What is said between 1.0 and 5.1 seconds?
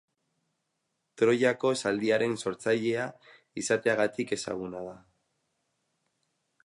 Troiako Zaldiaren sortzailea izateagatik ezaguna da.